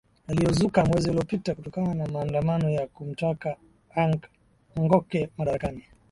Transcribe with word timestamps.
yaliozuka 0.27 0.85
mwezi 0.85 1.09
uliopita 1.09 1.55
kutokana 1.55 1.93
na 1.93 2.07
maandamano 2.07 2.69
ya 2.69 2.87
kumtaka 2.87 3.57
ang 3.97 4.19
oke 4.91 5.29
madarakani 5.37 5.83